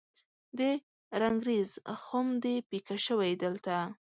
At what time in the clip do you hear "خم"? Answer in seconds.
2.03-2.27